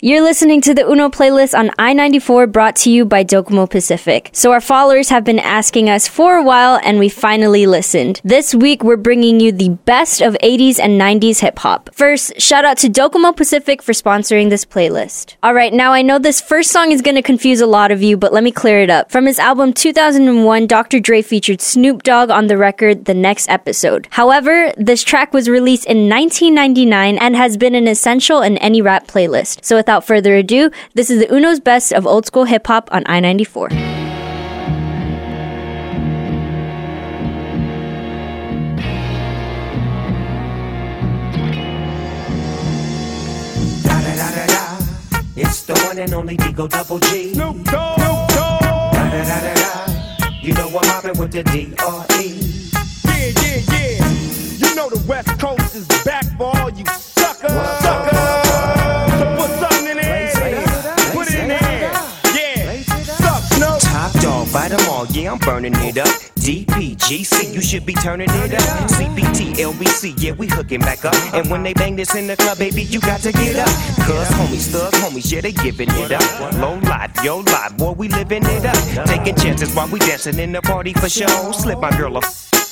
[0.00, 4.30] You're listening to the Uno playlist on I 94 brought to you by Docomo Pacific.
[4.32, 8.20] So, our followers have been asking us for a while and we finally listened.
[8.22, 11.90] This week, we're bringing you the best of 80s and 90s hip hop.
[11.92, 15.34] First, shout out to Docomo Pacific for sponsoring this playlist.
[15.44, 18.32] Alright, now I know this first song is gonna confuse a lot of you, but
[18.32, 19.10] let me clear it up.
[19.10, 21.00] From his album 2001, Dr.
[21.00, 24.06] Dre featured Snoop Dogg on the record The Next Episode.
[24.12, 29.08] However, this track was released in 1999 and has been an essential in any rap
[29.08, 29.64] playlist.
[29.64, 33.04] So, without further ado, this is the Uno's Best of Old School Hip Hop on
[33.06, 33.68] I 94.
[45.40, 46.68] It's the one and only D.O.
[46.68, 47.32] Double G.
[47.32, 47.98] Snoop Dogg.
[47.98, 48.92] Snoop Dogg.
[48.92, 50.28] Da, da, da, da, da.
[50.42, 52.26] You know I'm mobbing with the D.R.E.
[53.06, 54.68] Yeah, yeah, yeah.
[54.68, 57.52] You know the West Coast is back for all you suckers.
[57.52, 57.87] Suckers.
[64.98, 66.08] All, yeah, I'm burning it up.
[66.42, 68.90] DPGC, you should be turning it up.
[68.90, 71.14] CPT, LBC, yeah, we hooking back up.
[71.34, 73.68] And when they bang this in the club, baby, you got to get up.
[74.06, 76.54] Cuz homies, thug homies, yeah, they giving it up.
[76.54, 79.06] Low life, yo life, boy, we living it up.
[79.06, 81.52] Taking chances while we dancing in the party for show.
[81.52, 82.22] Slip my girl a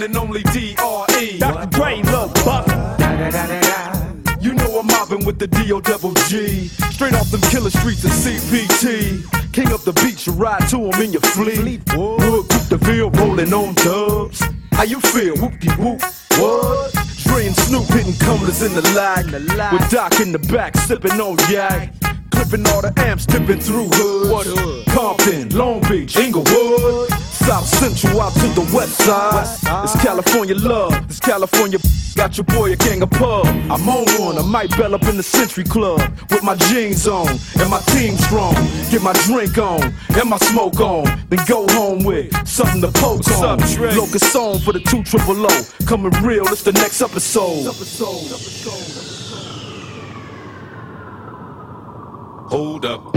[0.00, 1.38] One and only D.R.E.
[1.38, 1.66] Dr.
[1.66, 2.66] Dre, Lil Buck.
[4.40, 5.80] You know I'm mobbing with the D.O.
[5.80, 6.68] Double G.
[6.68, 9.52] Straight off them killer streets of CPT.
[9.52, 11.82] King up the beach, you ride to him in your fleet.
[11.94, 14.42] Wood, coop the field, rolling on dubs.
[14.72, 15.36] How you feel?
[15.36, 16.00] Whoop de whoop.
[16.38, 16.94] What?
[17.24, 19.26] Dre and Snoop hitting cumblers in the lag.
[19.72, 21.92] With Doc in the back, sipping on yak.
[22.40, 24.30] Clipping all the amps, dipping through hoods.
[24.30, 24.86] What hood?
[24.86, 27.10] Compton, Long Beach, Inglewood.
[27.20, 29.44] South Central out to the west side.
[29.84, 30.94] It's California love.
[31.04, 31.78] It's California.
[32.16, 33.44] Got your boy a gang of pub.
[33.44, 34.38] I'm on one.
[34.38, 38.16] I might bell up in the Century Club with my jeans on and my team
[38.16, 38.54] strong.
[38.90, 41.04] Get my drink on and my smoke on.
[41.28, 43.58] Then go home with something to poke on.
[43.94, 45.62] Locust song for the two triple O.
[45.84, 46.46] Coming real.
[46.48, 47.66] It's the next episode.
[52.50, 53.16] Hold up.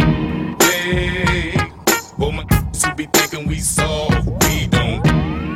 [0.62, 1.56] Hey,
[2.20, 4.28] well, my who be thinking we soft.
[4.46, 5.02] We don't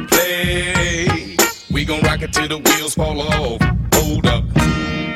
[0.10, 1.38] play.
[1.70, 3.62] We gon' rock it till the wheels fall off.
[3.94, 4.44] Hold up.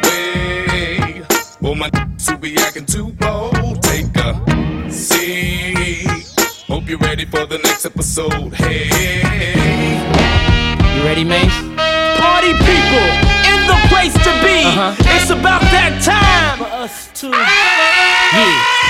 [0.03, 1.23] Wait,
[1.59, 1.89] well, my
[2.23, 3.81] who be acting too bold.
[3.81, 6.05] Take a seat.
[6.67, 8.53] Hope you're ready for the next episode.
[8.53, 8.89] Hey.
[10.95, 11.57] You ready, Mace?
[12.19, 13.07] Party people
[13.49, 14.61] in the place to be.
[14.65, 14.95] Uh-huh.
[15.15, 18.20] It's about that time for us to.
[18.33, 18.81] Yeah.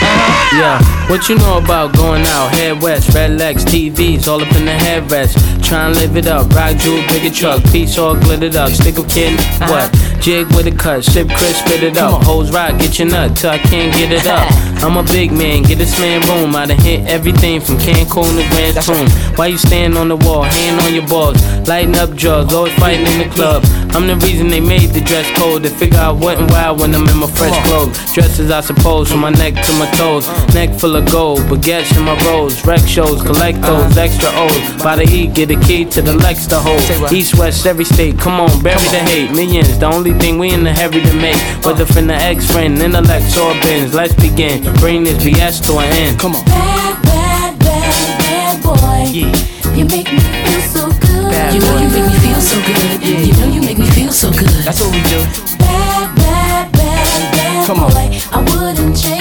[0.54, 2.54] Yeah, what you know about going out?
[2.54, 5.34] Head west, red legs, TVs, all up in the headrest.
[5.64, 8.70] Tryin' to live it up, rock jewel, bigger truck, piece all glittered up.
[8.72, 9.90] Stick a kid, what?
[10.20, 12.24] Jig with a cut, sip crisp, spit it up.
[12.24, 14.46] Hoes rock, get your nut till I can't get it up.
[14.84, 16.56] I'm a big man, get this man room.
[16.56, 19.10] I done hit everything from Cancun to Grand Tune.
[19.38, 23.08] Why you stand on the wall, hand on your balls, lighting up drugs, always fighting
[23.08, 23.64] in the club.
[23.96, 26.96] I'm the reason they made the dress code They figure out what and why when
[26.96, 28.14] I'm in my fresh clothes.
[28.14, 30.28] Dresses, I suppose, from my neck to my toes.
[30.54, 32.64] Neck full of gold, baguettes in my rolls.
[32.66, 34.84] Rec shows, collect those extra O's.
[34.84, 36.82] By the E, get a key to the Lex to hold.
[37.12, 39.32] East, west, every state, come on, bury the hate.
[39.32, 41.38] Millions, the only thing we in the heavy to make.
[41.66, 43.94] Whether from the ex friend, intellect, or bins.
[43.94, 44.64] Let's begin.
[44.76, 46.20] Bring this BS to an end.
[46.20, 46.46] Come on.
[46.46, 49.12] Bad, bad, bad, bad boy.
[49.12, 49.76] Yeah.
[49.76, 51.32] You make me feel so good.
[51.32, 51.82] Bad you know boy.
[51.82, 53.02] you make me feel so good.
[53.02, 53.20] Yeah.
[53.20, 54.50] You know you make me feel so good.
[54.66, 55.20] That's what we do.
[55.58, 57.92] Bad, bad, bad, bad Come on.
[57.92, 58.10] boy.
[58.32, 59.21] I wouldn't change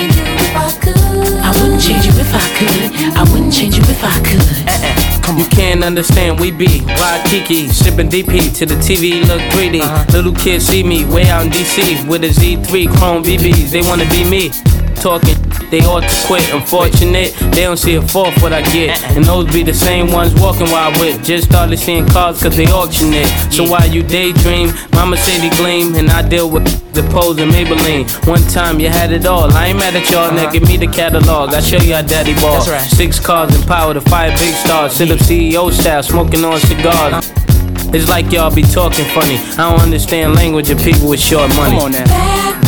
[3.51, 4.41] wouldn't change you if I could.
[4.69, 5.23] Uh-uh.
[5.23, 9.81] come You can't understand, we be Waikiki, sipping DP to the TV look 3D.
[9.81, 10.05] Uh-huh.
[10.13, 13.71] Little kids see me way out in DC with a Z3 Chrome BBs.
[13.71, 14.80] They wanna be me.
[15.01, 16.53] Talking, they ought to quit.
[16.53, 19.03] Unfortunate, they don't see a fourth what I get.
[19.03, 19.15] Uh-uh.
[19.17, 21.23] And those be the same ones walking while I whip.
[21.23, 23.27] Just started seeing cars cause they auction it.
[23.51, 27.51] So while you daydream, Mama say they gleam, and I deal with the pose and
[27.51, 28.05] Maybelline.
[28.27, 29.51] One time you had it all.
[29.53, 30.53] I ain't mad at y'all, now uh-huh.
[30.53, 31.55] give me the catalog.
[31.55, 32.61] I show you how daddy ball.
[32.61, 34.93] Six cars and power to five big stars.
[34.93, 37.33] Sit up CEO style, smoking on cigars.
[37.95, 39.37] It's like y'all be talking funny.
[39.57, 41.77] I don't understand language of people with short money.
[41.77, 42.60] Come on now.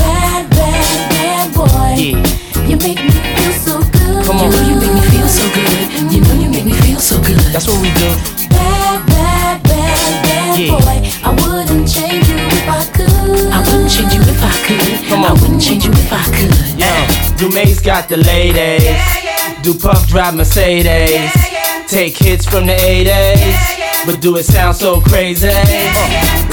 [1.92, 2.00] Boy.
[2.00, 2.68] Yeah.
[2.68, 4.24] You make me feel so good.
[4.24, 4.50] Come You on.
[4.50, 6.12] know you make me feel so good.
[6.12, 7.38] You know you make me feel so good.
[7.52, 8.08] That's what we do.
[8.48, 10.70] Bad, bad, bad, bad Yeah.
[10.72, 10.96] boy.
[11.24, 13.52] I wouldn't change you if I could.
[13.52, 15.08] I wouldn't change you if I could.
[15.08, 15.40] Come I on.
[15.40, 16.78] wouldn't change you if I could.
[16.78, 16.88] Yeah.
[16.88, 18.84] Uh, Dumae's got the ladies.
[18.84, 19.62] Yeah, yeah.
[19.62, 20.86] Do Puff drive Mercedes.
[20.86, 21.86] Yeah, yeah.
[21.86, 23.81] Take hits from the 80s.
[24.04, 25.48] But do it sound so crazy?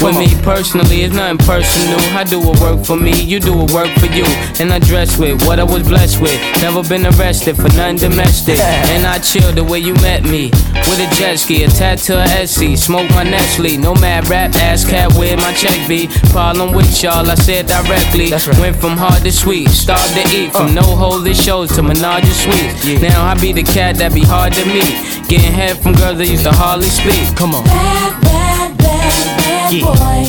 [0.00, 1.98] With me personally, it's nothing personal.
[2.16, 4.24] I do what work for me, you do what work for you.
[4.60, 6.38] And I dress with what I was blessed with.
[6.62, 8.58] Never been arrested for nothing domestic.
[8.60, 10.50] And I chill the way you met me.
[10.88, 12.78] With a jet ski, a tattoo, a Etsy.
[12.78, 13.76] Smoke my Nestle.
[13.76, 16.06] No mad rap, ass cat where my check be.
[16.30, 18.30] Problem with y'all, I said directly.
[18.30, 18.58] That's right.
[18.58, 20.52] Went from hard to sweet, starved to eat.
[20.52, 20.80] From uh.
[20.80, 23.02] no holy shows to menage a suite.
[23.02, 25.10] Now I be the cat that be hard to meet.
[25.28, 27.36] Getting head from girls that used to hardly speak.
[27.40, 27.64] Come on.
[27.64, 29.84] Bad, bad, bad, bad Yeah.
[29.88, 30.20] boy.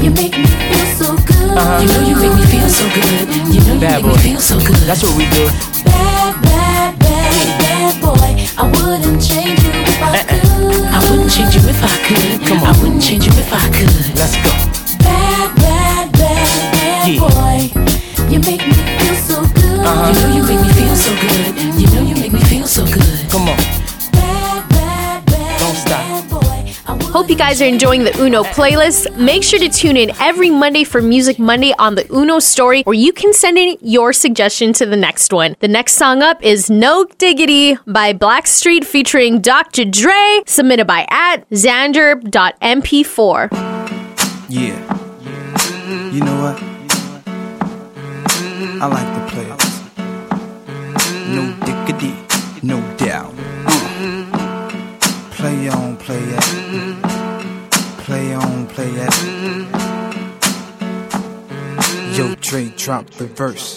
[0.00, 1.52] You make me feel so good.
[1.52, 1.80] Uh-huh.
[1.82, 3.28] You know you make me feel so good.
[3.52, 4.16] You know you Bad make boy.
[4.16, 4.80] me feel so good.
[4.88, 5.44] That's what we do.
[5.84, 8.30] Bad, bad, bad, bad boy.
[8.56, 10.88] I wouldn't change you if I could.
[10.88, 12.40] I wouldn't change you if I could.
[12.48, 12.72] Come on.
[12.74, 13.92] I wouldn't change you if I could.
[14.16, 14.52] Let's go.
[15.04, 17.20] Bad, bad, bad, bad Yeah.
[17.28, 17.58] boy.
[18.32, 19.84] You make me feel so good.
[19.84, 21.52] You know you make me feel so good.
[21.76, 23.28] You know you make me feel so good.
[23.30, 23.58] Come on.
[27.18, 29.12] Hope you guys are enjoying the Uno playlist.
[29.16, 32.94] Make sure to tune in every Monday for Music Monday on the Uno story, where
[32.94, 35.56] you can send in your suggestion to the next one.
[35.58, 39.84] The next song up is No Diggity by Blackstreet featuring Dr.
[39.84, 43.48] Dre, submitted by at xander.mp4.
[44.48, 44.78] Yeah.
[46.12, 46.62] You know what?
[48.80, 49.58] I like the play it.
[51.34, 52.14] No diggity,
[52.62, 53.34] no doubt.
[53.66, 53.88] Uh.
[55.32, 57.07] Play on, play it.
[58.78, 59.66] Play on, play
[62.12, 62.16] it.
[62.16, 63.76] Yo, Dre, drop the verse.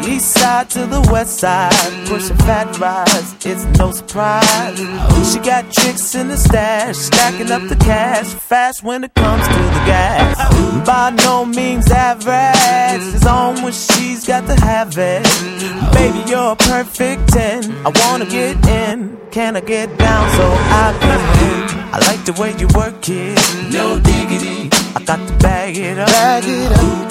[0.07, 1.71] East side to the west side,
[2.07, 4.77] pushing fat rides, it's no surprise.
[5.31, 9.53] She got tricks in the stash, stacking up the cash, fast when it comes to
[9.53, 10.85] the gas.
[10.85, 15.23] By no means average, it's on when she's got to have it.
[15.93, 17.71] Baby, you're a perfect 10.
[17.85, 20.45] I wanna get in, can I get down so
[20.83, 21.81] I can?
[21.93, 23.37] I like the way you work it,
[23.71, 24.69] no diggity.
[24.95, 26.07] I got to bag it up.
[26.07, 27.10] Bag it up.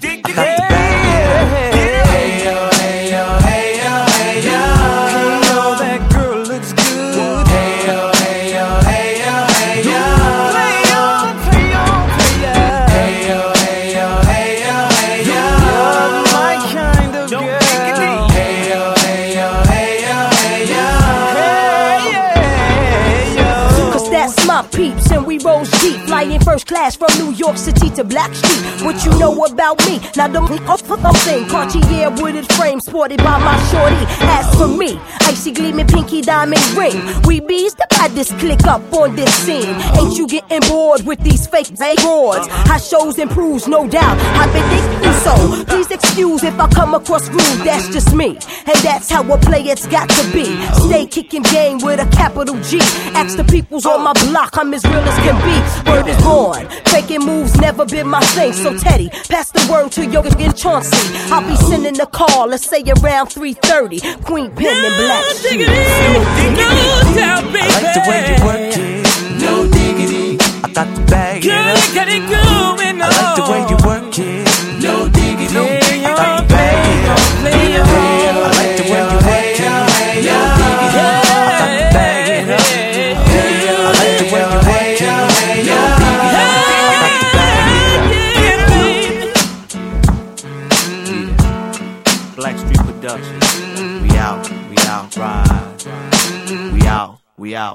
[0.00, 1.07] I
[26.58, 28.84] first class from New York City to Blackstreet.
[28.84, 30.00] What you know about me?
[30.16, 34.04] Now don't be caught for the saying Cartier wooded frame sported by my shorty.
[34.26, 36.98] As for me, icy gleaming pinky diamond ring.
[37.26, 39.76] We bees the baddest click up on this scene.
[39.98, 42.48] Ain't you getting bored with these fake broads?
[42.50, 44.18] I shows improves, no doubt.
[44.40, 45.64] I've been thinking so.
[45.66, 47.60] Please excuse if I come across rude.
[47.64, 49.38] That's just me, and that's how a
[49.72, 50.46] It's got to be.
[50.88, 52.78] Stay kicking game with a capital G.
[53.14, 55.90] Ask the peoples on my block, I'm as real as can be.
[55.90, 56.47] Word is born.
[56.86, 58.52] Faking moves never been my thing.
[58.52, 60.96] So Teddy, pass the word to Yoga and Chauncey.
[61.32, 64.00] I'll be sending a call, let's say around 3:30.
[64.24, 65.24] Queen Pen and Black.
[65.36, 65.68] Shoes.
[67.20, 67.32] I
[67.68, 69.04] like the way you work it.
[69.40, 70.38] No diggity.
[70.64, 71.42] I got the bag.
[71.42, 73.08] Girl, got it going on.
[73.08, 73.77] I like the way you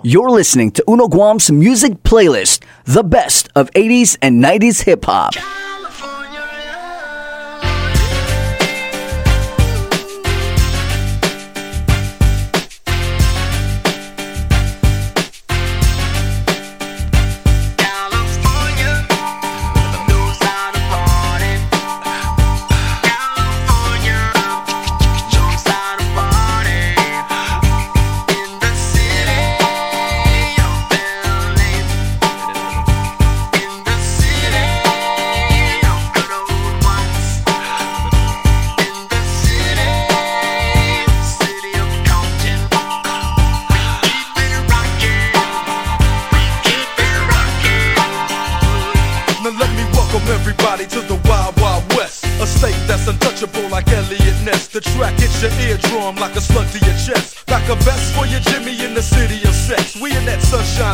[0.04, 5.34] You're listening to Uno Guam's music playlist, the best of 80s and 90s hip hop.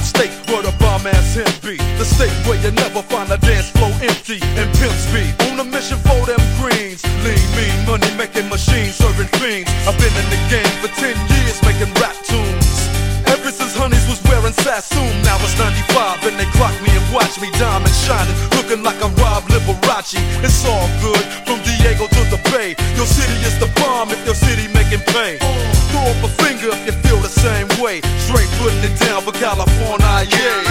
[0.10, 1.78] State where the bomb ass him be.
[2.02, 5.32] The state where you never find a dance floor empty and pimp speed.
[5.54, 7.06] On a mission for them greens.
[7.22, 9.70] Lean, mean, money making machines serving fiends.
[9.86, 12.90] I've been in the game for 10 years making rap tunes.
[13.30, 17.38] Ever since Honeys was wearing Sassoon, now it's 95 and they clock me and watch
[17.38, 20.18] me diamond shining, looking like a Rob Liberace.
[20.42, 22.74] It's all good from Diego to the Bay.
[22.98, 25.38] Your city is the bomb if your city making pay.
[25.94, 27.09] Throw up a finger if you
[27.82, 28.02] way.
[28.18, 30.69] Straight putting it down for California, yeah.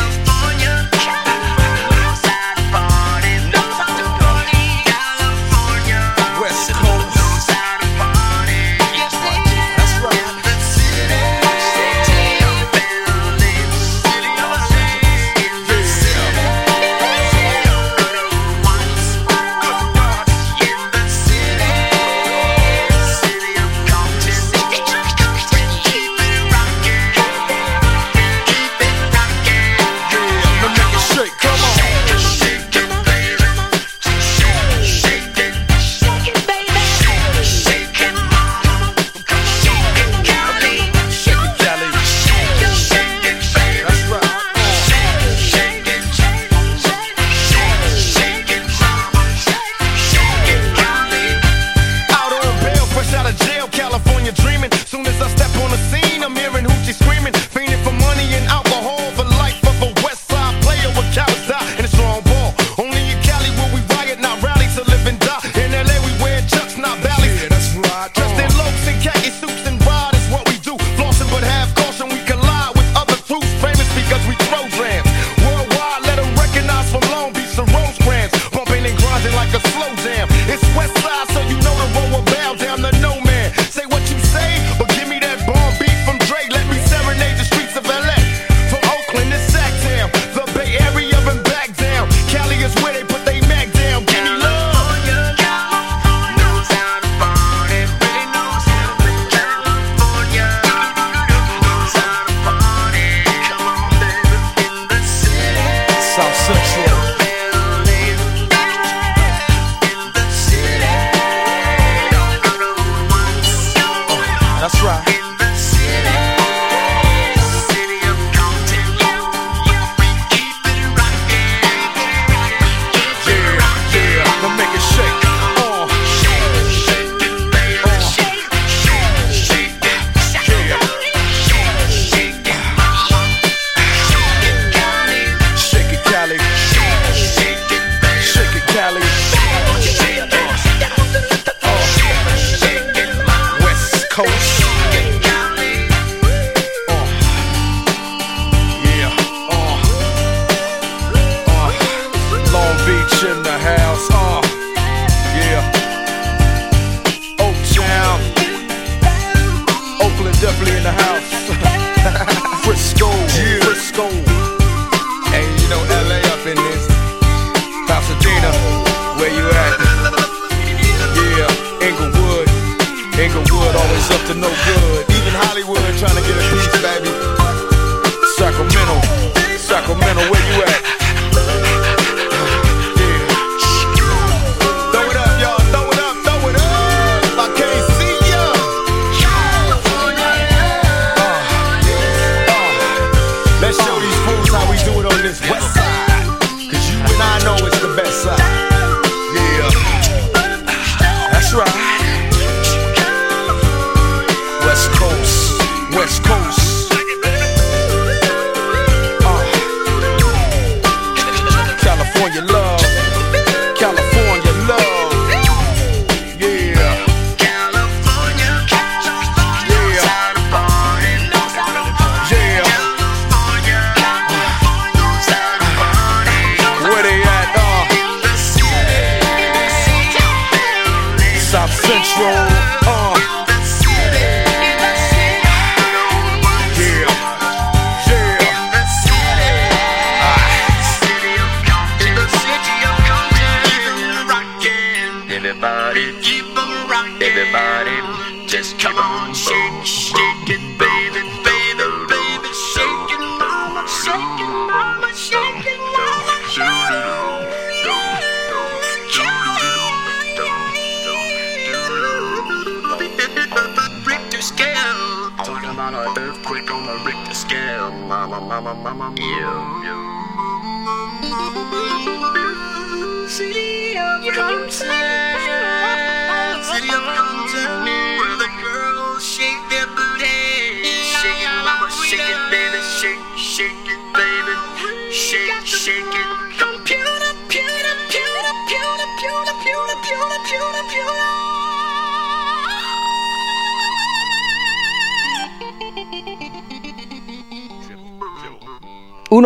[194.85, 195.78] Do it on this west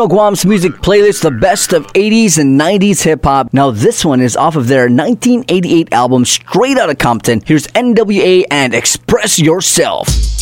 [0.08, 3.52] Guam's music playlist, the best of 80s and 90s hip hop.
[3.52, 7.42] Now, this one is off of their 1988 album, Straight Outta Compton.
[7.44, 10.41] Here's NWA and Express Yourself.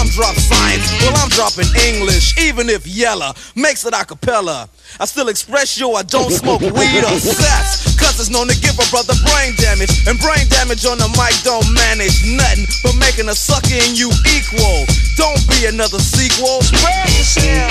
[0.01, 0.89] Some drop science.
[1.05, 2.33] Well, I'm dropping English.
[2.41, 4.67] Even if Yella makes it a cappella.
[4.99, 7.85] I still express yo, I don't smoke weed or sex.
[8.01, 9.93] Cause it's known to give a brother brain damage.
[10.09, 14.09] And brain damage on the mic don't manage nothing but making a sucker in you
[14.33, 14.89] equal.
[15.21, 16.65] Don't be another sequel.
[16.65, 17.69] Spread yourself.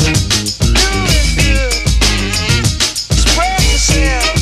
[0.00, 1.68] Do it good.
[3.12, 4.40] Spread yourself.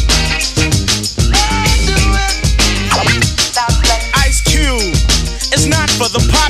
[4.15, 4.95] Ice Cube
[5.71, 6.50] not for the pop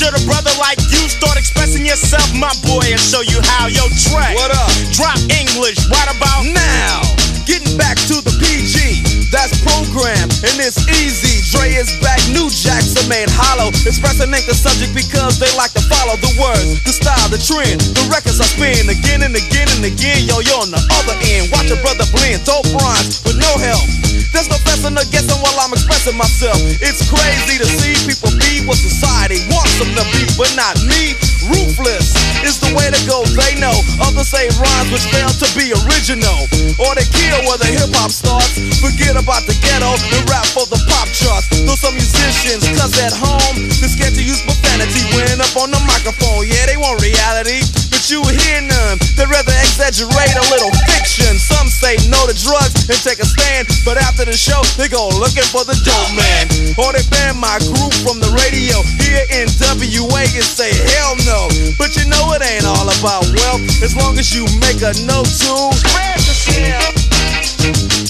[0.00, 3.68] should a brother like you start expressing yourself, my boy, and show you how?
[3.68, 4.32] Yo, track?
[4.32, 4.72] What up?
[4.96, 7.04] Drop English right about now.
[7.44, 11.38] Getting back to the PG, that's programmed and it's easy.
[11.54, 13.70] Dre is back, new jacks are made hollow.
[13.86, 17.80] Expressing ain't the subject because they like to follow the words, the style, the trend.
[17.94, 20.26] The records I spin again and again and again.
[20.26, 23.86] Yo, yo, on the other end, watch your brother blend dope rhymes with no help.
[24.34, 26.58] There's no fessing or guessing while I'm expressing myself.
[26.82, 31.14] It's crazy to see people be what society wants them to be, but not me.
[31.50, 32.14] Ruthless
[32.46, 33.74] is the way to go, they know.
[34.06, 36.46] Others say rhymes which fail to be original.
[36.78, 38.54] Or they kill where the hip hop starts.
[38.78, 41.50] Forget about the ghetto and rap for the pop charts.
[41.66, 45.80] Though some musicians, cause at home, they're scared to use profanity when up on the
[45.88, 46.46] microphone.
[46.46, 49.00] Yeah, they want reality, but you hear none.
[49.16, 51.32] They'd rather exaggerate a little fiction.
[51.40, 55.08] Some say no to drugs and take a stand, but after the show, they go
[55.16, 56.44] looking for the dope man.
[56.76, 58.84] Or they ban my group from the radio.
[59.00, 61.39] Here NWA and say hell no.
[61.78, 63.82] But you know it ain't all about wealth.
[63.82, 68.09] As long as you make a note to spread yourself.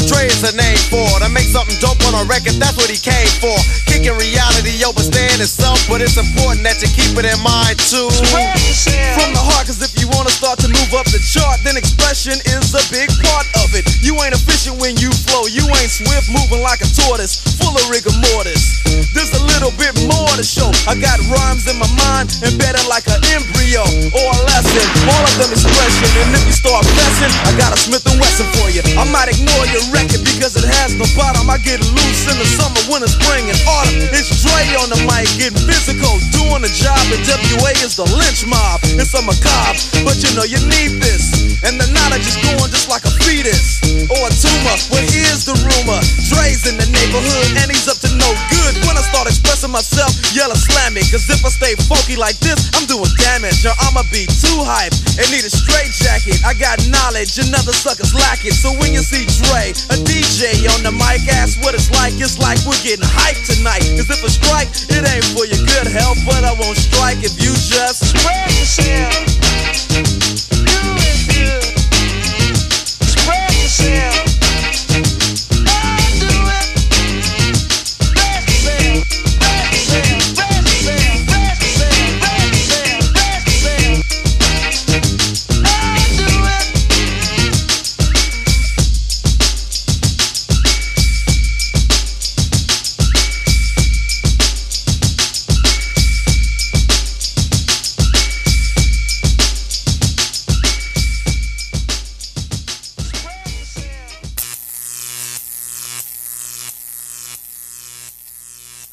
[0.00, 0.08] Lyricist.
[0.08, 2.54] Dre is a name for to make something dope on a record.
[2.56, 3.54] That's what he came for.
[3.86, 8.08] Kicking reality over staying itself, but it's important that you keep it in mind too.
[9.16, 12.36] From the heart, cause if you wanna start to move up the chart, then expression
[12.48, 13.84] is a big part of it.
[14.00, 17.84] You ain't efficient when you flow, you ain't swift, moving like a tortoise, full of
[17.90, 18.80] rigor mortis.
[19.12, 20.70] There's a little bit more to show.
[20.86, 23.82] I got rhymes in my mind, embedded like an embryo
[24.14, 24.84] or a lesson.
[25.10, 28.46] All of them expression, and if you start blessing, I got a Smith and Wesson
[28.58, 28.82] for you.
[28.98, 31.46] I might ignore your record because it has no bottom.
[31.50, 34.10] I get loose in the summer, winter, spring, and autumn.
[34.14, 36.98] It's Dre on the mic, getting physical, doing the job.
[37.12, 38.80] And WA is the lynch mob.
[38.98, 41.60] It's a macabre, but you know you need this.
[41.62, 43.78] And the knowledge is going just like a fetus
[44.10, 44.76] or a tumor.
[44.90, 46.00] Well, here's the rumor:
[46.30, 48.72] Dre's in the neighborhood, and he's up to no good.
[48.86, 50.09] When I start expressing myself,
[50.60, 51.02] slam me.
[51.08, 53.64] Cause if I stay funky like this, I'm doing damage.
[53.64, 56.44] Or I'ma be too hype and need a straight jacket.
[56.44, 58.52] I got knowledge, and other suckers lack it.
[58.52, 62.12] So when you see Dre, a DJ on the mic, ask what it's like.
[62.20, 63.82] It's like we're getting hyped tonight.
[63.96, 67.34] Cause if I strike, it ain't for your good health, but I won't strike if
[67.40, 69.16] you just spread yourself.
[69.88, 71.64] Do it good.
[73.08, 74.19] Spread yourself.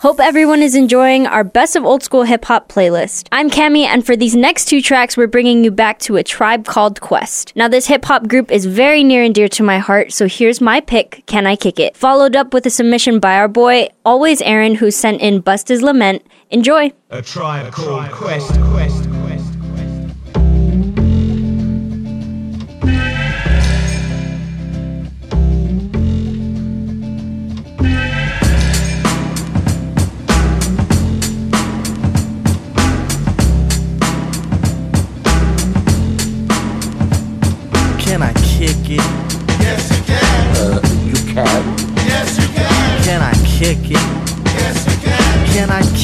[0.07, 3.27] Hope everyone is enjoying our best of old school hip hop playlist.
[3.29, 6.63] I'm Cami, and for these next two tracks, we're bringing you back to a tribe
[6.65, 7.51] called Quest.
[7.57, 10.61] Now, this hip hop group is very near and dear to my heart, so here's
[10.61, 11.97] my pick, Can I Kick It?
[11.97, 15.81] Followed up with a submission by our boy, Always Aaron, who sent in Bust His
[15.81, 16.25] Lament.
[16.51, 16.93] Enjoy!
[17.09, 19.09] A tribe called Quest, Quest,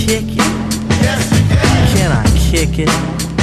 [0.04, 0.38] kick it?
[1.00, 1.96] Yes, you can.
[1.96, 2.92] Can I kick it?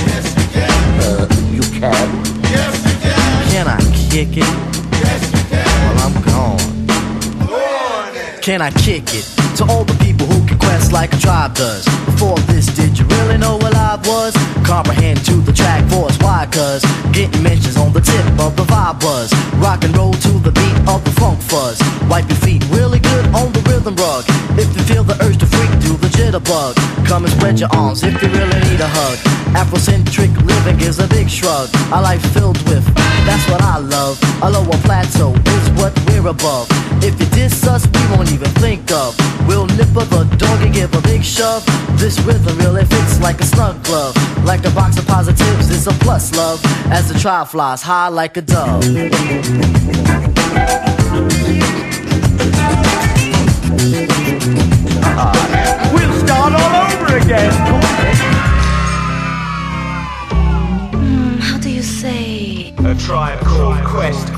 [0.05, 0.71] Yes, you can.
[1.01, 2.09] Uh, you can.
[2.53, 3.49] Yes, you can.
[3.49, 4.53] Can I kick it?
[5.01, 5.65] Yes, you can.
[5.85, 6.61] Well, I'm gone.
[8.43, 9.25] Can I kick it?
[9.57, 11.85] To all the people who can quest like a tribe does.
[12.05, 14.35] Before this, did you really know what I was?
[14.65, 16.47] Comprehend to the track force, why?
[16.53, 19.33] Cause getting mentions on the tip of the vibe buzz.
[19.57, 21.81] Rock and roll to the beat of the funk fuzz.
[22.09, 24.25] Wipe your feet really good on the rhythm rug.
[26.31, 26.75] The jitterbug.
[27.07, 29.19] Come and spread your arms if you really need a hug.
[29.55, 31.69] Afrocentric living is a big shrug.
[31.93, 32.85] A life filled with,
[33.27, 34.19] that's what I love.
[34.43, 36.69] A lower plateau is what we're above.
[37.03, 39.17] If you diss us, we won't even think of.
[39.47, 41.65] We'll nip up a dog and give a big shove.
[41.99, 44.15] This rhythm really fits like a snug glove.
[44.45, 46.61] Like a box of positives, it's a plus love.
[46.91, 48.85] As the trial flies high like a dove.
[53.81, 54.80] We'll
[63.11, 64.29] tribe called Quest.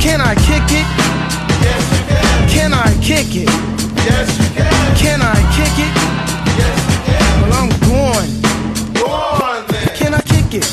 [0.00, 0.88] Can I kick it?
[1.60, 2.48] Yes, you can.
[2.48, 3.50] Can I kick it?
[4.08, 4.96] Yes, you can.
[4.96, 5.92] Can I kick it?
[6.56, 7.42] Yes, you can.
[7.42, 8.32] Well, I'm going.
[8.94, 9.88] Go on then.
[9.94, 10.64] Can I kick it?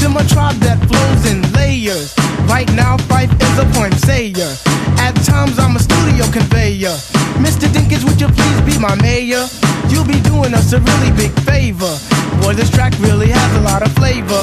[0.00, 2.14] To my tribe that flows in layers.
[2.46, 4.52] Right now, Phife is a poem sayer.
[4.98, 7.17] At times, I'm a studio conveyor.
[7.38, 7.70] Mr.
[7.70, 9.46] Dinkins, would you please be my mayor?
[9.88, 11.94] You'll be doing us a really big favor.
[12.42, 14.42] Boy, this track really has a lot of flavor.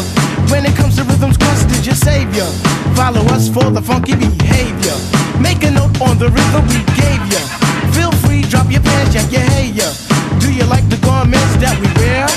[0.51, 2.47] When it comes to rhythms, Quest is your savior.
[2.95, 4.95] Follow us for the funky behavior.
[5.39, 7.43] Make a note on the rhythm we gave ya.
[7.91, 9.91] Feel free, drop your pants, yank your hair.
[10.39, 12.27] Do you like the garments that we wear?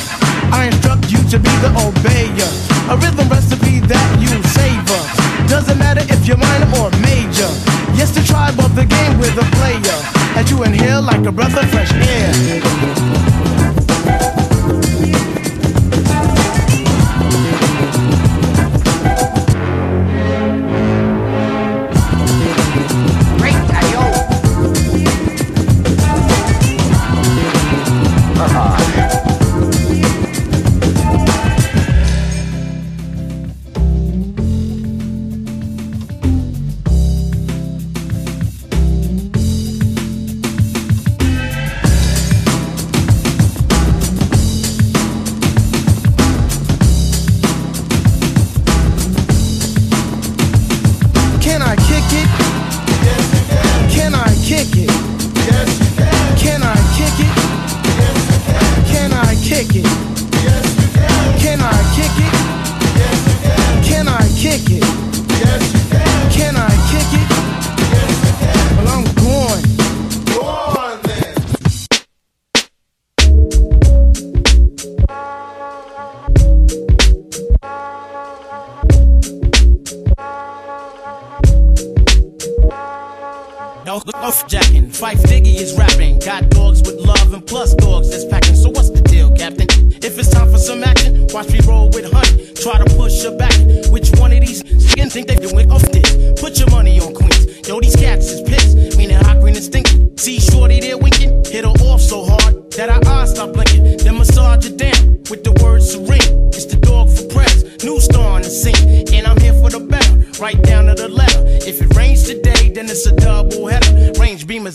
[0.51, 2.51] I instruct you to be the obeyer.
[2.91, 5.03] A rhythm recipe that you savor.
[5.47, 7.51] Doesn't matter if you're minor or major.
[7.95, 10.18] Yes, the tribe of the game with a player.
[10.59, 12.98] You inhale like a breath of fresh air.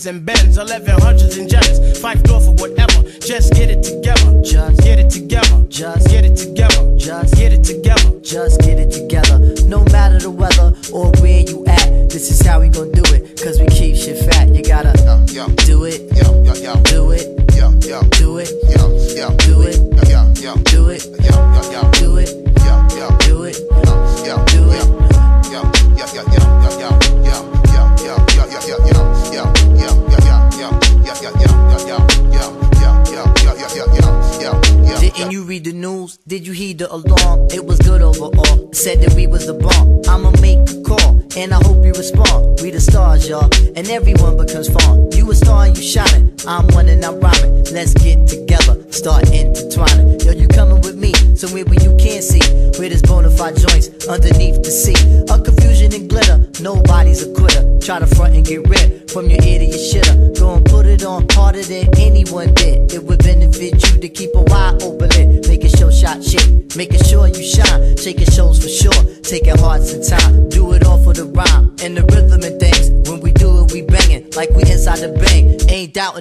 [0.04, 1.53] Benz, 1100s and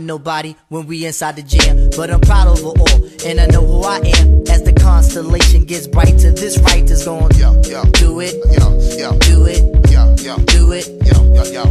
[0.04, 1.90] Doubting nobody when we inside the jam.
[1.96, 4.44] But I'm proud of it all, and I know who I am.
[4.50, 10.46] As the constellation gets brighter, this right is going do it, do it, do it,
[10.48, 11.00] do it,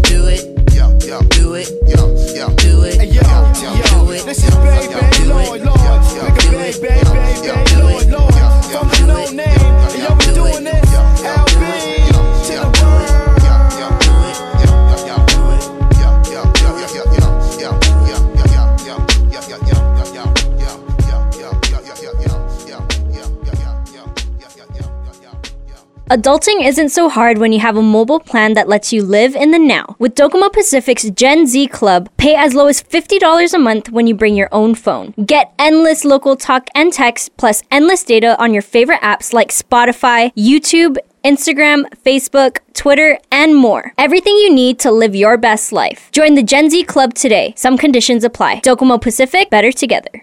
[0.03, 0.62] do it,
[26.13, 29.51] Adulting isn't so hard when you have a mobile plan that lets you live in
[29.51, 29.97] the now.
[29.99, 34.15] With Docomo Pacific's Gen Z Club, pay as low as $50 a month when you
[34.15, 35.15] bring your own phone.
[35.25, 40.35] Get endless local talk and text, plus endless data on your favorite apps like Spotify,
[40.35, 43.95] YouTube, Instagram, Facebook, Twitter, and more.
[43.97, 46.11] Everything you need to live your best life.
[46.13, 47.55] Join the Gen Z Club today.
[47.57, 48.61] Some conditions apply.
[48.61, 50.23] Docomo Pacific, better together.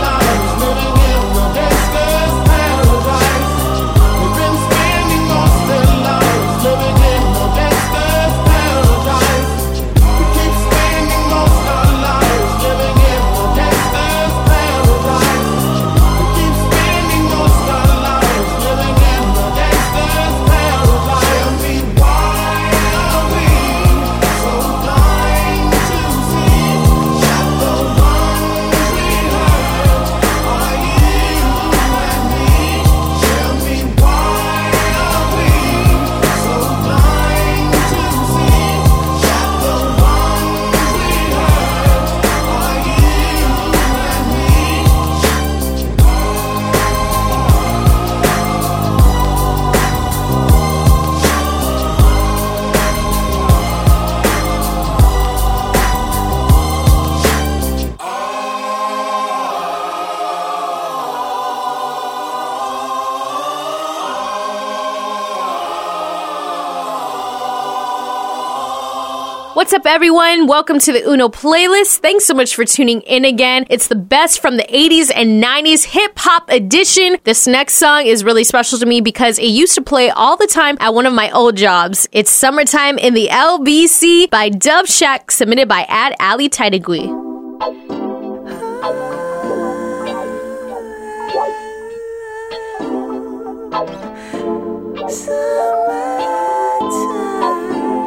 [69.61, 70.47] What's up, everyone?
[70.47, 71.99] Welcome to the Uno playlist.
[71.99, 73.67] Thanks so much for tuning in again.
[73.69, 77.17] It's the best from the 80s and 90s hip hop edition.
[77.25, 80.47] This next song is really special to me because it used to play all the
[80.47, 82.09] time at one of my old jobs.
[82.11, 87.05] It's Summertime in the LBC by Dove Shack, submitted by Ad Ali Taitagui.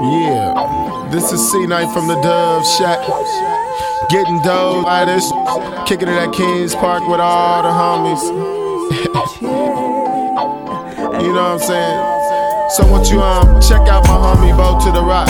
[0.04, 0.43] Yeah,
[1.14, 2.98] this is C-Knight from the Dove Shack.
[4.10, 5.30] Getting dough by this,
[5.86, 8.20] kicking it at Kings Park with all the homies.
[11.22, 12.70] you know what I'm saying?
[12.70, 15.28] So what you um check out my homie Bo to the Rock.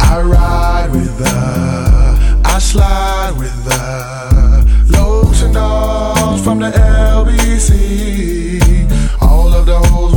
[0.00, 4.64] I ride with her, I slide with her.
[4.90, 8.41] Locs and dogs from the LBC.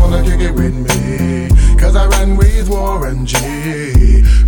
[0.05, 1.49] Wanna kick it with me.
[1.79, 3.35] Cause I run with Warren G.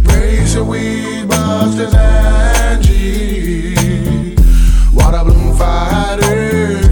[0.04, 1.26] Brace your weed
[1.94, 4.36] and G.
[4.94, 6.87] Water bloom fighters,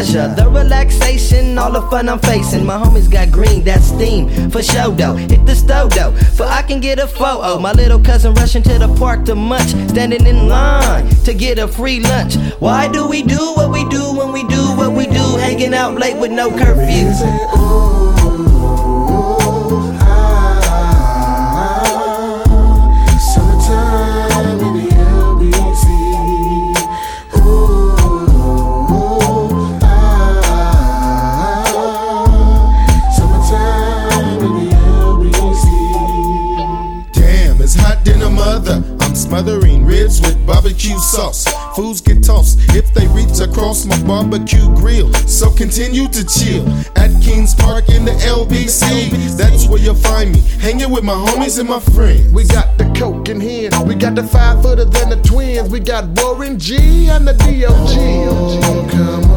[0.00, 2.64] measure the relaxation, all the fun I'm facing?
[2.64, 5.14] My homies got green, that's steam for show though.
[5.14, 7.58] Hit the stove though, for I can get a photo.
[7.58, 11.68] My little cousin rushing to the park to munch, standing in line to get a
[11.68, 12.36] free lunch.
[12.60, 15.36] Why do we do what we do when we do what we do?
[15.36, 17.99] Hanging out late with no curfew.
[40.30, 41.44] With barbecue sauce.
[41.74, 45.12] Fools get tossed if they reach across my barbecue grill.
[45.26, 46.66] So continue to chill
[46.96, 49.36] at Kings Park in the LBC.
[49.36, 52.32] That's where you'll find me, hanging with my homies and my friends.
[52.32, 53.70] We got the coke in here.
[53.84, 55.68] We got the five footer than the twins.
[55.70, 58.90] We got Warren G and the DOG.
[58.90, 59.29] come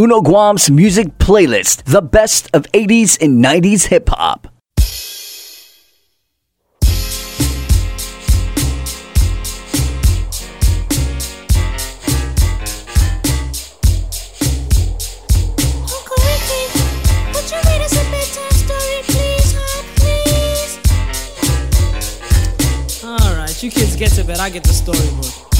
[0.00, 4.46] Uno Guam's music playlist, the best of 80s and 90s hip hop.
[15.84, 16.62] Uncle Ricky,
[17.34, 19.82] would you read us a bedtime story, please, huh?
[20.00, 20.80] Please?
[23.04, 25.59] Alright, you kids get to bed, I get the storybook.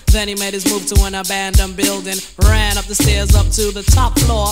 [0.11, 2.17] Then he made his move to an abandoned building.
[2.43, 4.51] Ran up the stairs up to the top floor.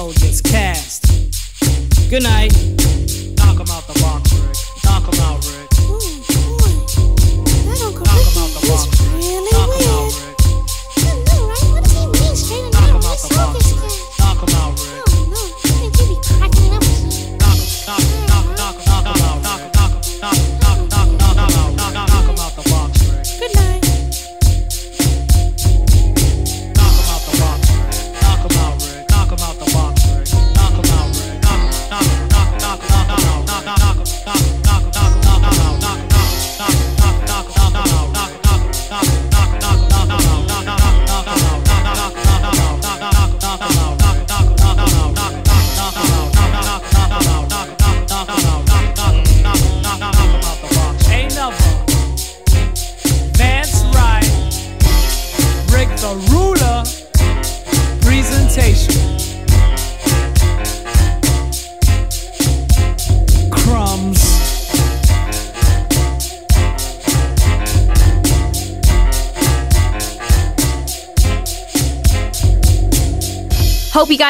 [0.09, 1.05] gets cast.
[2.09, 2.51] Good night.
[3.37, 4.57] Knock him out the box, Rick.
[4.83, 5.69] Knock him out, Rick.
[7.65, 8.41] That Uncle Ricky
[8.73, 10.10] is really weird.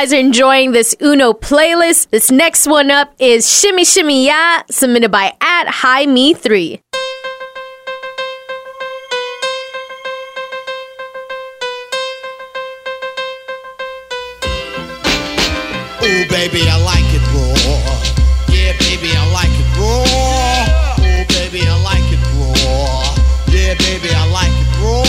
[0.02, 2.10] Guys are enjoying this Uno playlist.
[2.10, 6.82] This next one up is Shimmy Shimmy Ya, submitted by at High Me 3.
[16.02, 17.54] Ooh, baby, I like it raw.
[18.50, 20.02] Yeah, baby, I like it raw.
[20.98, 23.14] Ooh, baby, I like it raw.
[23.54, 25.06] Yeah, baby, I like it raw.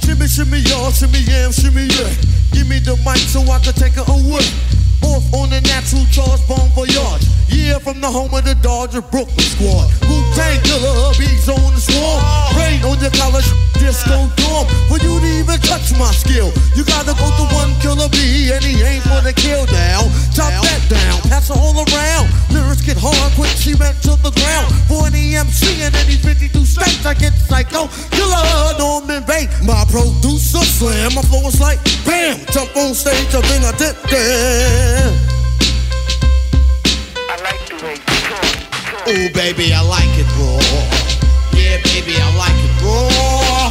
[0.02, 2.41] Shimmy, shimmy, y'all, shimmy, yam, shimmy, yeah.
[2.52, 4.81] Give me the mic so I can take it away.
[5.04, 7.26] Off on the natural charge, bon voyage.
[7.48, 9.92] Yeah, from the home of the Dodger Brooklyn squad.
[10.08, 12.20] Wu Tang killer, bees on the swarm.
[12.56, 13.46] Rain on your college
[13.76, 14.64] disco dorm.
[14.88, 18.64] For you to even touch my skill, you gotta go to one killer bee, and
[18.64, 20.08] he ain't for the kill down.
[20.32, 22.30] Chop that down, pass it all around.
[22.54, 24.72] Lyrics get hard, quick, she went to the ground.
[24.88, 27.88] For an EMC in any 52 states, I get psycho.
[28.14, 31.14] Killer, Norman Bates, my producer slam.
[31.14, 33.72] My flow is like bam, jump on stage, and then I
[34.92, 35.12] there.
[39.08, 40.60] Ooh, baby, I like it raw.
[41.56, 43.61] Yeah, baby, I like it raw.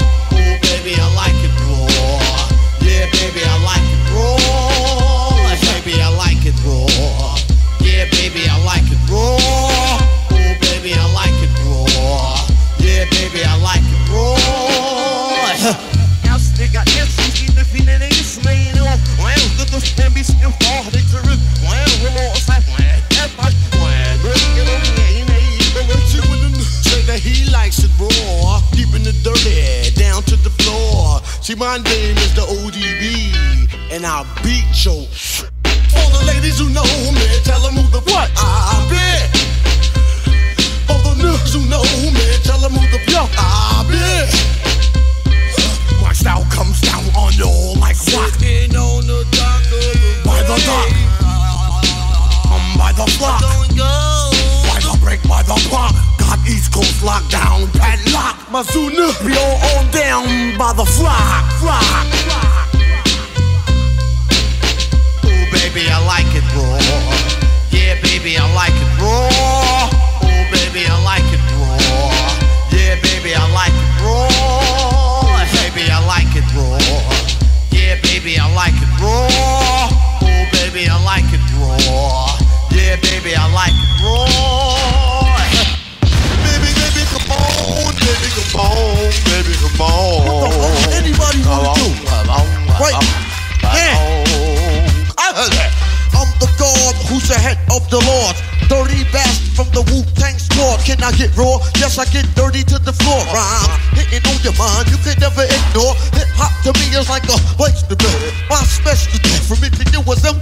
[106.94, 108.12] Is like a place to be.
[108.50, 110.36] My special specialty for me to do was them.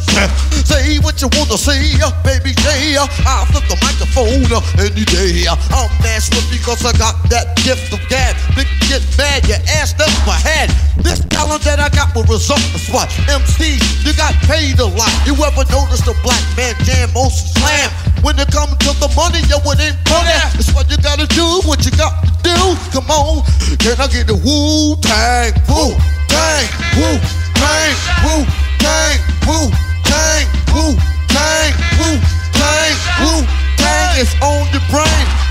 [0.66, 1.94] Say what you wanna say,
[2.24, 2.98] baby J.
[2.98, 5.46] Uh, I flip the microphone uh, any day.
[5.50, 8.36] I'm master because I got that gift of gab.
[8.56, 10.74] Big get mad, your ass up my head.
[10.98, 13.08] This talent that I got will result in spot.
[13.30, 15.14] MC, you got paid a lot.
[15.26, 17.90] You ever noticed a black man jam most slam?
[18.22, 20.36] When it comes to the money, yo, it ain't funny.
[20.54, 22.76] That's what you gotta do, what you got to do.
[22.92, 23.44] Come on,
[23.80, 25.54] can I get the Wu Tang?
[25.72, 25.96] Wu
[26.28, 26.68] Tang,
[27.00, 27.16] Wu
[27.56, 28.44] Tang, Wu
[28.78, 29.16] Tang,
[29.48, 29.72] Wu
[30.04, 30.46] Tang,
[30.76, 30.96] Wu
[31.32, 32.20] Tang, Wu
[32.52, 32.94] Tang,
[33.24, 33.34] Wu
[33.80, 35.49] Tang is on the brain.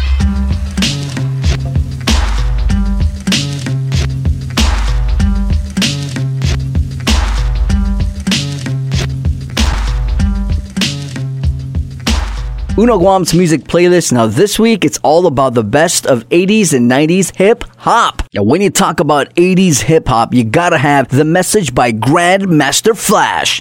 [12.79, 14.13] Uno Guam's music playlist.
[14.13, 18.23] Now, this week it's all about the best of 80s and 90s hip hop.
[18.33, 22.97] Now, when you talk about 80s hip hop, you gotta have the message by Grandmaster
[22.97, 23.61] Flash.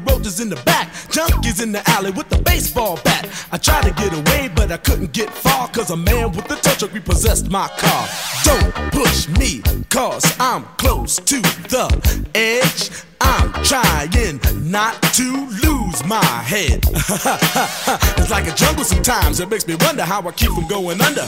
[0.21, 3.27] roaches in the back, junkies in the alley with the baseball bat.
[3.51, 6.55] I tried to get away, but I couldn't get far, cause a man with a
[6.57, 8.07] tow truck repossessed my car.
[8.43, 12.91] Don't push me, cause I'm close to the edge.
[13.19, 16.83] I'm trying not to lose my head.
[18.17, 19.39] it's like a jungle sometimes.
[19.39, 21.27] It makes me wonder how I keep from going under.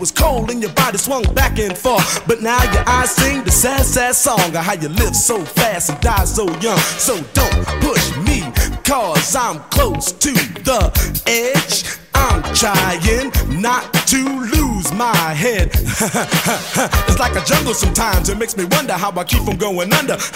[0.01, 2.27] was cold and your body swung back and forth.
[2.27, 5.91] But now your eyes sing the sad, sad song of how you live so fast
[5.91, 6.79] and die so young.
[6.97, 8.41] So don't push me,
[8.83, 10.33] cause I'm close to
[10.65, 10.91] the
[11.27, 11.85] edge.
[12.15, 13.31] I'm trying
[13.61, 14.17] not to
[14.57, 15.69] lose my head.
[15.73, 20.15] it's like a jungle sometimes, it makes me wonder how I keep from going under.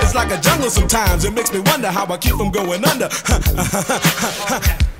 [0.00, 3.10] it's like a jungle sometimes, it makes me wonder how I keep from going under.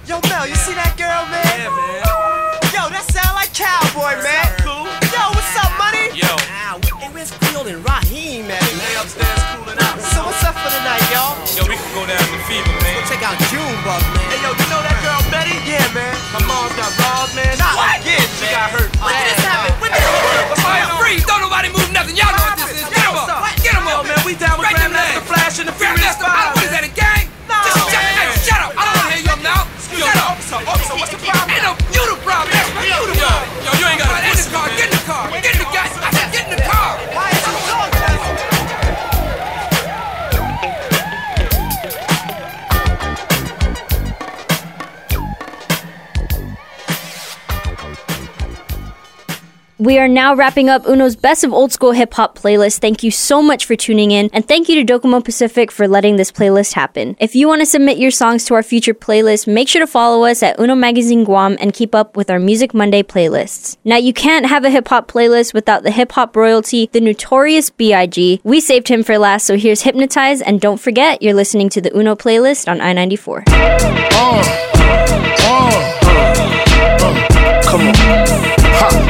[0.07, 1.43] Yo, Mel, you see that girl, man?
[1.59, 2.26] Yeah, man.
[3.57, 4.45] Cowboy, man.
[4.61, 4.85] Cool.
[5.09, 6.13] Yo, what's up, money?
[6.13, 6.29] Yo.
[6.29, 8.61] Ow, hey, where's Field and Raheem, man?
[8.61, 9.97] They upstairs cooling out.
[10.13, 11.33] So what's up for the night, y'all?
[11.57, 13.01] Yo, we can go down to Fever, man.
[13.01, 14.29] Let's check out Junebug, man.
[14.29, 15.57] Hey, yo, you know that girl Betty?
[15.65, 16.13] Yeah, man.
[16.37, 17.57] Her mom's got robbed, man.
[17.57, 17.97] Nah, what?
[18.05, 18.93] yeah, she got hurt.
[19.01, 19.73] When did this happen?
[19.81, 20.61] When did this happen?
[20.61, 21.25] Fire freeze!
[21.25, 22.13] Don't nobody move nothing.
[22.13, 22.85] Y'all know what this is.
[22.93, 23.41] Get 'em up.
[23.65, 24.05] Get 'em up.
[24.05, 25.25] Yo, man, we down with Grandmaster.
[25.25, 26.56] Flash and the Furious Five.
[34.57, 34.69] Car.
[34.77, 35.31] Get in the car.
[35.31, 35.66] Get in the car.
[49.79, 52.79] We are now wrapping up Uno's best of old school hip hop playlist.
[52.79, 56.17] Thank you so much for tuning in, and thank you to Docomo Pacific for letting
[56.17, 57.15] this playlist happen.
[57.21, 60.25] If you want to submit your songs to our future playlist, make sure to follow
[60.25, 63.77] us at Uno Magazine Guam and keep up with our Music Monday playlists.
[63.85, 67.69] Now, you can't have a hip hop playlist without the hip hop royalty, the notorious
[67.69, 68.41] B.I.G.
[68.45, 71.95] We saved him for last, so here's Hypnotize, and don't forget, you're listening to the
[71.95, 73.45] Uno playlist on I 94.
[73.47, 73.53] Uh,
[74.13, 74.43] uh,
[77.03, 78.36] uh, come on.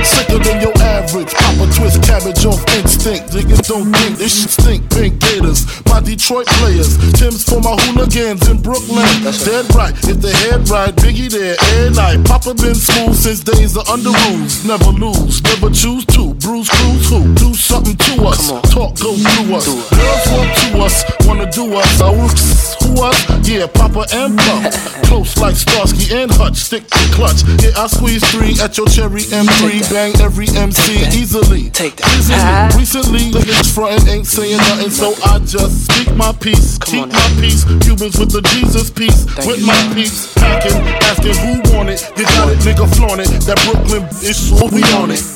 [0.06, 1.32] Sicker than your average.
[1.34, 3.34] Papa twist cabbage off instinct.
[3.34, 4.90] Niggas don't think this shit stink.
[4.90, 6.96] Pink Gators, my Detroit players.
[7.18, 9.06] Tim's for my hooligans in Brooklyn.
[9.44, 12.24] Dead right, if the head right, Biggie there every night.
[12.24, 14.64] Papa been smooth since days of under rules.
[14.64, 16.35] Never lose, never choose to.
[16.46, 17.34] Bruise, cruise, who?
[17.34, 18.46] Do something to us.
[18.70, 19.66] Talk goes through us.
[19.66, 22.00] Girls want to us, wanna do us.
[22.00, 23.48] Oops, who us?
[23.48, 24.72] Yeah, Papa and Pup.
[25.10, 26.54] Close like Starsky and Hutch.
[26.54, 27.42] Stick to clutch.
[27.58, 29.90] Yeah, I squeeze three at your cherry M3.
[29.90, 31.68] Bang every MC easily.
[31.70, 32.76] Take that.
[32.78, 36.78] Recently, niggas frontin' ain't saying nothing, so I just speak my peace.
[36.78, 37.64] Keep my peace.
[37.82, 39.26] Cubans with the Jesus peace.
[39.42, 40.32] with my peace.
[40.34, 40.78] Packing,
[41.10, 42.06] asking who want it.
[42.16, 43.34] You got it, nigga, flaunt it.
[43.50, 45.35] That Brooklyn is so we on it.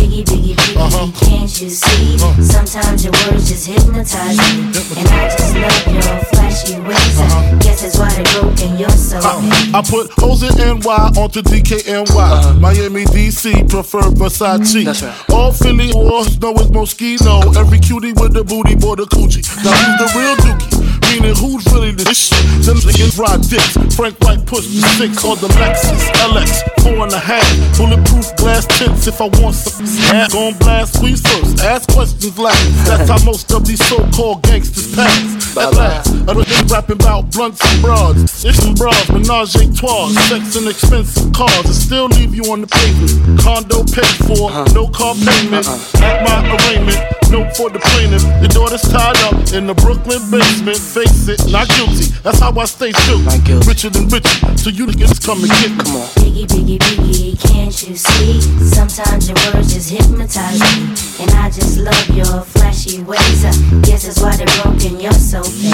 [0.00, 1.12] Biggie, biggie, biggie, uh-huh.
[1.12, 2.16] can't you see?
[2.16, 2.42] Uh-huh.
[2.42, 4.72] Sometimes your words just hypnotize me.
[4.96, 7.20] And I just love your flashy ways.
[7.20, 7.58] I uh-huh.
[7.58, 9.74] guess that's why they're broken, you're so fake.
[9.74, 12.58] Uh, I put O's in NY onto DKNY.
[12.58, 14.80] Miami, DC, prefer Versace.
[14.80, 15.30] Mm, that's right.
[15.34, 17.54] All Philly boys know it's Moschino.
[17.54, 19.44] Every cutie with the booty, boy, the coochie.
[19.62, 20.99] Now who's the real dookie?
[21.10, 22.38] Meaning who's really the shit?
[22.62, 23.74] Them niggas ride dicks.
[23.96, 26.62] Frank White push the six on the Lexus LX.
[26.82, 27.44] Four and a half.
[27.76, 29.86] Bulletproof glass tints if I want some.
[30.14, 31.60] Ass gon' blast squeeze first.
[31.60, 32.62] Ask questions last.
[32.86, 35.56] That's how most of these so-called gangsters pass.
[35.56, 38.44] At last, I don't think rapping about blunts and broads.
[38.44, 41.66] It's some bras, menage a trois, sex and expensive cars.
[41.66, 43.40] And still leave you on the pavement.
[43.40, 44.64] Condo paid for, uh-huh.
[44.74, 45.66] no car payment.
[45.66, 46.06] Uh-uh.
[46.06, 48.22] At my arraignment, note for the plaintiff.
[48.42, 50.78] Your daughter's tied up in the Brooklyn basement.
[50.78, 52.10] Face it, not guilty.
[52.22, 53.22] That's how I stay true.
[53.66, 55.84] Richer than richer, so you niggas come and get me.
[55.84, 56.08] Come on.
[56.18, 58.40] Biggie, biggie, biggie, can't you see?
[58.66, 60.90] Sometimes your words just hypnotize me.
[61.22, 63.44] And I just love your flashy ways.
[63.44, 63.52] I
[63.86, 65.72] guess that's why they're broken, you're so fake.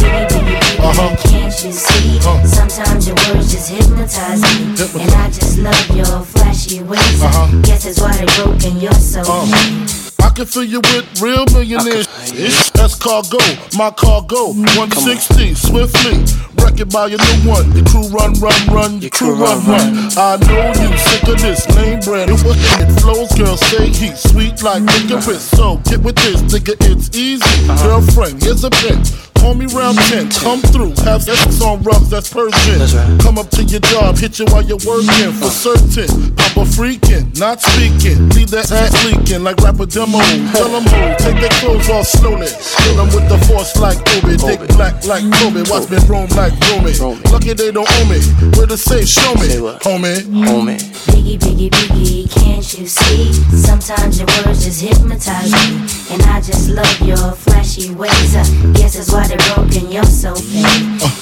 [0.00, 0.88] Biggie, biggie, uh-huh.
[0.88, 1.28] biggie, uh-huh.
[1.28, 2.18] can't you see?
[2.18, 2.46] Uh-huh.
[2.46, 4.72] Sometimes your words just hypnotize me.
[5.02, 7.22] And I just love your flashy ways.
[7.22, 10.07] I guess that's why they're broken, you're so fake.
[10.28, 12.06] I can fill you with real millionaires.
[12.36, 13.38] Ish, That's cargo,
[13.78, 14.52] my cargo.
[14.76, 16.20] 160, swiftly.
[16.60, 17.72] Wreck it by your new one.
[17.72, 19.00] Your crew run, run, run.
[19.00, 20.12] Your crew run, run.
[20.20, 22.28] I know you sick of this lame bread.
[22.28, 23.56] It was it flows, girl.
[23.56, 25.48] Say heat sweet like licorice.
[25.48, 26.76] So get with this, nigga.
[26.82, 27.66] It's easy.
[27.82, 29.00] Girlfriend, here's a bit.
[29.40, 33.18] Call me round 10, come through, have sex on rubs, that's Persian.
[33.18, 36.34] Come up to your job, hit you while you're working, for certain.
[36.34, 38.28] Papa freaking, not speaking.
[38.30, 40.18] Leave that ass leaking like rapper demo.
[40.52, 42.48] Tell them who, take their clothes off slowly.
[42.82, 44.36] Kill them with the force like Obi.
[44.36, 45.62] Dick black like Kobe.
[45.70, 46.92] Watch me roam like Romy.
[47.30, 48.18] Lucky they don't owe me.
[48.58, 49.48] Where to say, show me.
[49.86, 50.26] Homie.
[50.44, 50.78] Homie.
[51.08, 53.32] Biggie, biggie, biggie, can't you see?
[53.54, 55.86] Sometimes your words just hypnotize me.
[56.10, 58.34] And I just love your flashy ways.
[58.34, 58.42] I
[58.74, 60.64] guess that's why they're broken, you're so fake.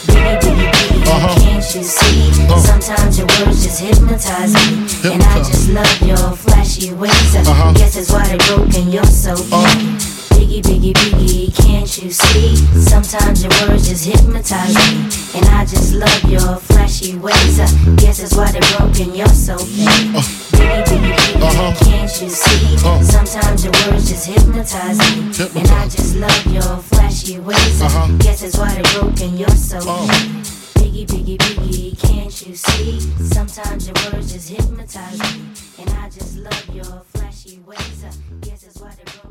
[0.06, 2.30] Biggie, biggie, biggie, can't you see?
[2.30, 2.58] Uh-huh.
[2.58, 5.12] Sometimes your words just hypnotize me.
[5.12, 7.36] And I just love your flashy ways.
[7.36, 9.52] I guess that's why they're broken, you're so fake.
[9.52, 10.15] Uh-huh.
[10.36, 12.56] Biggie, biggie, biggie, can't you see?
[12.84, 15.08] Sometimes your words just hypnotize me.
[15.34, 17.58] And I just love your flashy ways.
[17.58, 17.66] I
[17.96, 20.12] guess that's why they're broken, you're so fake.
[20.52, 22.76] Biggie, biggie, biggie, can't you see?
[23.02, 25.32] Sometimes your words just hypnotize me.
[25.58, 27.82] And I just love your flashy ways.
[27.82, 30.30] I guess that's why they're broken, you're so fake.
[30.76, 33.00] Biggie, biggie, biggie, can't you see?
[33.24, 35.44] Sometimes your words just hypnotize me.
[35.80, 38.04] And I just love your flashy ways.
[38.04, 38.10] I
[38.46, 39.25] guess that's why they're broken.